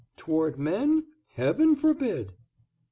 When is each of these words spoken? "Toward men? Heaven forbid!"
"Toward 0.17 0.57
men? 0.57 1.05
Heaven 1.27 1.75
forbid!" 1.75 2.33